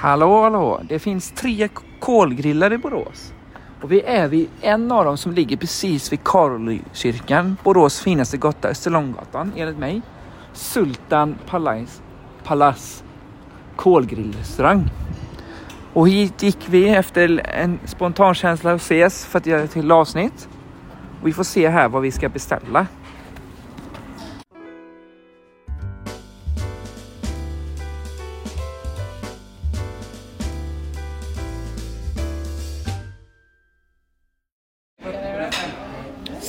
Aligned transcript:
Hallå, 0.00 0.42
hallå. 0.42 0.80
Det 0.88 0.98
finns 0.98 1.30
tre 1.30 1.68
kolgrillar 2.00 2.72
i 2.72 2.78
Borås. 2.78 3.32
Och 3.82 3.92
vi 3.92 4.02
är 4.02 4.28
vid 4.28 4.48
en 4.60 4.92
av 4.92 5.04
dem 5.04 5.16
som 5.16 5.32
ligger 5.32 5.56
precis 5.56 6.12
vid 6.12 6.24
Karolykyrkan. 6.24 7.56
Borås 7.64 8.00
finaste 8.00 8.36
gata, 8.36 8.68
Österlånggatan, 8.68 9.52
enligt 9.56 9.78
mig. 9.78 10.02
Sultan 10.52 11.38
Palais, 11.46 12.02
Palace 12.44 13.04
kolgrillrestaurang. 13.76 14.90
Och 15.92 16.08
hit 16.08 16.42
gick 16.42 16.68
vi 16.68 16.88
efter 16.88 17.46
en 17.46 17.78
spontan 17.84 18.34
känsla 18.34 18.72
att 18.72 18.80
ses 18.80 19.26
för 19.26 19.38
att 19.38 19.46
göra 19.46 19.62
ett 19.62 19.70
till 19.70 19.92
avsnitt. 19.92 20.48
Och 21.20 21.26
vi 21.28 21.32
får 21.32 21.44
se 21.44 21.68
här 21.68 21.88
vad 21.88 22.02
vi 22.02 22.10
ska 22.10 22.28
beställa. 22.28 22.86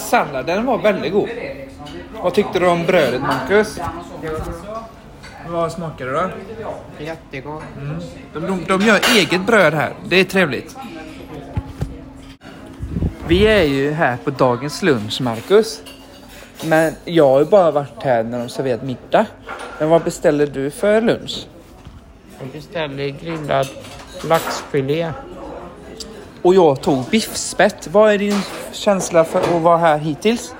Salladen 0.09 0.65
var 0.65 0.77
väldigt 0.77 1.13
god. 1.13 1.29
Vad 2.23 2.33
tyckte 2.33 2.59
du 2.59 2.67
om 2.67 2.85
brödet 2.85 3.21
Marcus? 3.21 3.79
Vad 5.47 5.71
smakar 5.71 6.05
det 6.05 6.11
då? 6.11 6.29
Jättegod. 7.03 7.61
De, 8.33 8.39
de, 8.39 8.65
de 8.67 8.81
gör 8.81 8.99
eget 9.17 9.45
bröd 9.45 9.73
här. 9.73 9.93
Det 10.05 10.15
är 10.15 10.23
trevligt. 10.23 10.75
Vi 13.27 13.47
är 13.47 13.63
ju 13.63 13.91
här 13.91 14.17
på 14.23 14.29
dagens 14.29 14.81
lunch, 14.81 15.21
Marcus. 15.21 15.81
Men 16.65 16.93
jag 17.05 17.27
har 17.27 17.39
ju 17.39 17.45
bara 17.45 17.71
varit 17.71 18.03
här 18.03 18.23
när 18.23 18.39
de 18.39 18.49
serverat 18.49 18.83
middag. 18.83 19.25
Men 19.79 19.89
vad 19.89 20.03
beställer 20.03 20.47
du 20.47 20.71
för 20.71 21.01
lunch? 21.01 21.47
Jag 22.39 22.47
beställde 22.47 23.11
grillad 23.11 23.67
laxfilé. 24.23 25.11
Och 26.41 26.55
jag 26.55 26.81
tog 26.81 27.05
biffspett. 27.05 27.87
Vad 27.87 28.13
är 28.13 28.17
din 28.17 28.41
känsla 28.71 29.23
för 29.23 29.39
att 29.39 29.61
vara 29.61 29.77
här 29.77 29.97
hittills? 29.97 30.53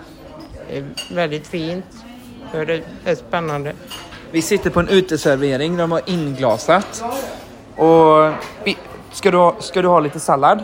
Det 0.70 0.78
är 0.78 0.86
väldigt 1.16 1.48
fint. 1.48 1.86
Det 2.52 2.84
är 3.06 3.16
spännande. 3.16 3.74
Vi 4.32 4.42
sitter 4.42 4.70
på 4.70 4.80
en 4.80 4.90
uteservering. 4.90 5.78
De 5.78 5.92
har 5.92 6.02
inglasat. 6.06 7.04
Och 7.76 8.34
vi, 8.64 8.78
ska, 9.12 9.32
du 9.32 9.38
ha, 9.38 9.56
ska 9.60 9.82
du 9.82 9.88
ha 9.88 10.00
lite 10.00 10.20
sallad? 10.20 10.64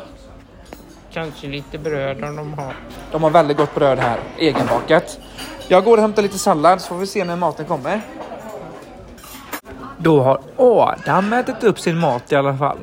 Kanske 1.12 1.48
lite 1.48 1.78
bröd 1.78 2.24
om 2.24 2.36
de 2.36 2.54
har. 2.54 2.74
De 3.12 3.24
har 3.24 3.30
väldigt 3.30 3.58
gott 3.58 3.76
bröd 3.76 4.00
här, 4.00 4.20
egenbakat. 4.38 5.20
Jag 5.68 5.84
går 5.84 5.98
och 5.98 6.02
hämtar 6.02 6.22
lite 6.22 6.40
sallad 6.40 6.82
så 6.82 6.88
får 6.88 6.96
vi 6.96 7.08
se 7.08 7.24
när 7.24 7.36
maten 7.36 7.66
kommer. 7.66 8.02
Då 9.98 10.22
har 10.22 10.42
Adam 10.58 11.34
ätit 11.34 11.64
upp 11.64 11.80
sin 11.80 11.98
mat 11.98 12.32
i 12.32 12.36
alla 12.36 12.58
fall. 12.58 12.78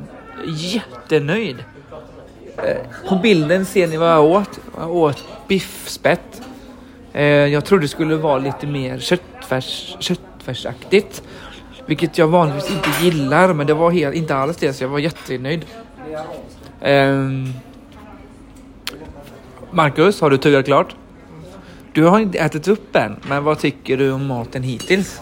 Jättenöjd. 0.47 1.65
Eh, 2.57 3.09
på 3.09 3.17
bilden 3.17 3.67
ser 3.67 3.87
ni 3.87 3.97
vad 3.97 4.11
jag 4.11 4.25
åt. 4.25 4.61
Jag 4.77 4.97
åt 4.97 5.25
biffspett. 5.49 6.43
Eh, 7.13 7.25
jag 7.25 7.65
trodde 7.65 7.85
det 7.85 7.89
skulle 7.89 8.17
vara 8.17 8.39
lite 8.39 8.67
mer 8.67 8.99
köttfärs, 8.99 9.97
köttfärsaktigt. 9.99 11.23
Vilket 11.87 12.19
jag 12.19 12.29
vanligtvis 12.29 12.71
inte 12.71 13.05
gillar, 13.05 13.53
men 13.53 13.67
det 13.67 13.75
var 13.75 13.91
helt, 13.91 14.15
inte 14.15 14.37
alls 14.37 14.57
det, 14.57 14.73
så 14.73 14.85
jag 14.85 14.89
var 14.89 14.99
jättenöjd. 14.99 15.65
Eh, 16.81 17.19
Marcus, 19.71 20.21
har 20.21 20.31
du 20.31 20.37
tuggat 20.39 20.65
klart? 20.65 20.97
Du 21.93 22.05
har 22.05 22.19
inte 22.19 22.39
ätit 22.39 22.69
upp 22.69 22.97
än, 22.97 23.17
men 23.29 23.45
vad 23.45 23.59
tycker 23.59 23.97
du 23.97 24.13
om 24.13 24.27
maten 24.27 24.63
hittills? 24.63 25.21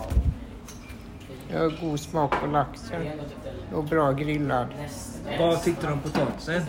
Jag 1.52 1.58
har 1.58 1.72
god 1.80 2.00
smak 2.00 2.34
på 2.40 2.46
laxen. 2.46 3.02
Och 3.74 3.84
bra 3.84 4.12
grillad. 4.12 4.66
Vad 5.38 5.62
tyckte 5.62 5.86
du 5.86 5.92
om 5.92 6.00
potatisen? 6.00 6.62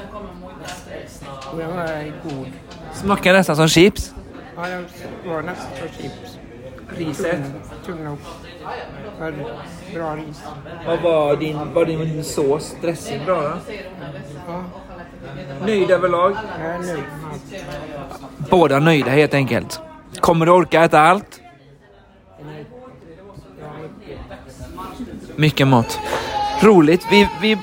Och 1.51 1.57
den 1.57 1.69
är 1.71 2.13
god. 2.23 2.47
Smakar 2.93 3.33
nästan 3.33 3.55
som 3.55 3.67
chips. 3.67 4.13
Ja, 4.55 4.67
den 4.67 4.85
var 5.25 5.41
nästan 5.41 5.67
som 5.79 5.87
chips. 5.87 6.37
Riset? 6.97 7.39
För 9.17 9.33
bra 9.93 10.15
ris. 10.15 10.43
Vad 10.85 11.01
var 11.01 11.35
din, 11.35 11.73
var 11.73 11.85
din 11.85 12.23
sås, 12.23 12.75
dressing 12.81 13.25
bra 13.25 13.41
då? 13.41 13.73
Ja, 14.47 14.63
Nöjd 15.65 15.91
överlag? 15.91 16.35
jag 16.59 16.67
är 16.75 16.79
nöjd. 16.79 17.03
Båda 18.49 18.79
nöjda 18.79 19.09
helt 19.11 19.33
enkelt. 19.33 19.79
Kommer 20.19 20.45
du 20.45 20.51
orka 20.51 20.83
äta 20.83 20.99
allt? 21.01 21.41
Mycket 25.35 25.67
mat. 25.67 25.99
Roligt. 26.63 27.07
Vi, 27.11 27.27
vi... 27.41 27.57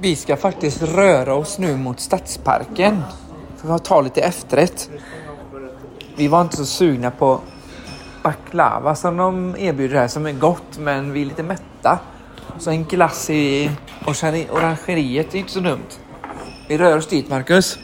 Vi 0.00 0.16
ska 0.16 0.36
faktiskt 0.36 0.82
röra 0.82 1.34
oss 1.34 1.58
nu 1.58 1.76
mot 1.76 2.00
Stadsparken. 2.00 3.02
För 3.64 3.74
att 3.74 3.84
ta 3.84 4.00
lite 4.00 4.20
efterrätt. 4.20 4.90
Vi 6.16 6.28
var 6.28 6.40
inte 6.40 6.56
så 6.56 6.66
sugna 6.66 7.10
på 7.10 7.40
baklava 8.22 8.94
som 8.94 9.16
de 9.16 9.56
erbjuder 9.58 9.96
här 9.96 10.08
som 10.08 10.26
är 10.26 10.32
gott 10.32 10.78
men 10.78 11.12
vi 11.12 11.22
är 11.22 11.26
lite 11.26 11.42
mätta. 11.42 11.98
Så 12.58 12.70
en 12.70 12.84
glass 12.84 13.30
i 13.30 13.70
orangeriet 14.50 15.34
är 15.34 15.38
inte 15.38 15.52
så 15.52 15.60
dumt. 15.60 15.88
Vi 16.68 16.78
rör 16.78 16.96
oss 16.96 17.06
dit 17.06 17.28
Marcus. 17.28 17.78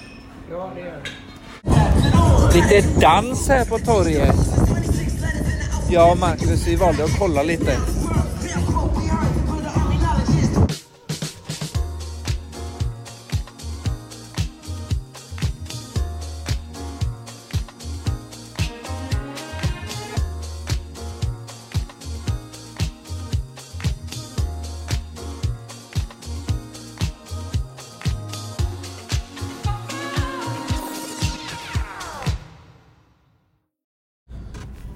Ja, 0.50 0.70
det 0.74 0.80
gör. 0.80 1.00
Lite 2.54 3.00
dans 3.00 3.48
här 3.48 3.64
på 3.64 3.78
torget. 3.78 4.36
Jag 5.90 6.12
och 6.12 6.18
Marcus 6.18 6.66
vi 6.66 6.76
valde 6.76 7.04
att 7.04 7.18
kolla 7.18 7.42
lite. 7.42 7.76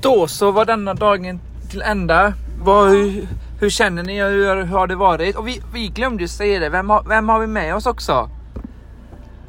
Då 0.05 0.27
så 0.27 0.51
var 0.51 0.65
denna 0.65 0.95
dagen 0.95 1.41
till 1.71 1.83
ända. 1.83 2.33
Vad, 2.63 2.91
hur, 2.91 3.29
hur 3.61 3.71
känner 3.71 4.03
ni? 4.03 4.23
Hur, 4.23 4.57
hur 4.57 4.77
har 4.77 4.87
det 4.87 4.97
varit? 4.97 5.37
Och 5.37 5.49
vi, 5.49 5.63
vi 5.73 5.89
glömde 5.89 6.23
ju 6.23 6.29
säga 6.29 6.61
det. 6.61 6.69
Vem 6.69 6.91
har, 6.91 7.03
vem 7.09 7.29
har 7.29 7.41
vi 7.41 7.47
med 7.47 7.75
oss 7.75 7.87
också? 7.87 8.31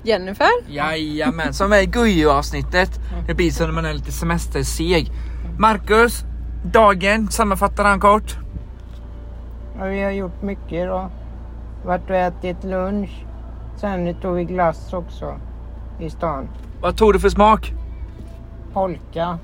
Jennifer? 0.03 0.47
Jajamän, 0.67 1.53
som 1.53 1.73
är 1.73 1.81
i 1.81 1.85
Gujo-avsnittet. 1.85 2.99
Det 3.27 3.33
blir 3.33 3.51
som 3.51 3.65
när 3.65 3.73
man 3.73 3.85
är 3.85 3.93
lite 3.93 4.11
semesterseg. 4.11 5.11
Marcus, 5.59 6.23
dagen 6.63 7.27
sammanfattar 7.27 7.83
han 7.83 7.99
kort. 7.99 8.35
Ja, 9.79 9.85
vi 9.85 10.03
har 10.03 10.11
gjort 10.11 10.41
mycket 10.41 10.73
idag. 10.73 11.09
Varit 11.85 12.09
och 12.09 12.15
ätit 12.15 12.63
lunch. 12.63 13.25
Sen 13.77 14.15
tog 14.21 14.35
vi 14.35 14.43
glass 14.43 14.93
också. 14.93 15.39
I 15.99 16.09
stan. 16.09 16.49
Vad 16.81 16.97
tog 16.97 17.13
du 17.13 17.19
för 17.19 17.29
smak? 17.29 17.73
Polka. 18.73 19.39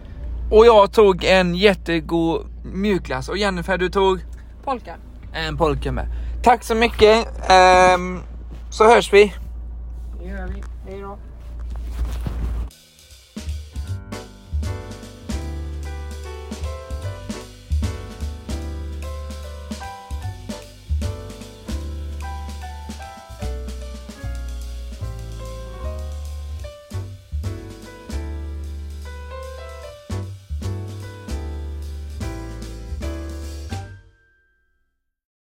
Och 0.51 0.65
jag 0.65 0.91
tog 0.93 1.23
en 1.23 1.55
jättegod 1.55 2.45
mjukglass. 2.63 3.29
Och 3.29 3.37
Jennifer, 3.37 3.77
du 3.77 3.89
tog? 3.89 4.19
Polka. 4.63 4.95
En 5.33 5.57
polka 5.57 5.91
med. 5.91 6.07
Tack 6.43 6.63
så 6.63 6.75
mycket. 6.75 7.27
Ehm, 7.49 8.19
så 8.69 8.83
hörs 8.83 9.13
vi. 9.13 9.33
Det 10.19 10.27
gör 10.27 10.47
vi. 10.47 10.63
Hej 10.91 11.01
då. 11.01 11.17